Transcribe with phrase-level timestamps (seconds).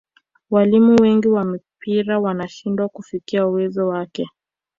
[0.49, 4.27] walimu wengi wa mpira wanashindwa kufikia uwezo wake